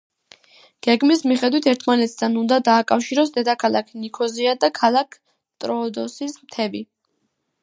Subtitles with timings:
[0.85, 5.23] გეგმის მიხედვით ერთმანეთთან უნდა დააკავშიროს დედაქალაქ ნიქოზია და ქალაქ
[5.63, 6.87] ტროოდოსის მთები.